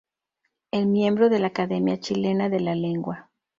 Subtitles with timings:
[0.71, 3.29] Es Miembro de la Academia Chilena de la Lengua.